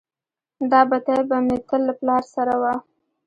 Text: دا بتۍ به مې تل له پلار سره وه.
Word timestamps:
دا 0.71 0.81
بتۍ 0.89 1.19
به 1.29 1.37
مې 1.45 1.57
تل 1.67 1.81
له 1.87 1.93
پلار 1.99 2.23
سره 2.35 2.53
وه. 2.61 2.73